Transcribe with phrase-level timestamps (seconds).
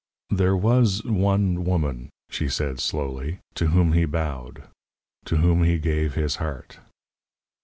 [0.31, 4.63] "There was one woman," she said, slowly, "to whom he bowed
[5.25, 6.79] to whom he gave his heart."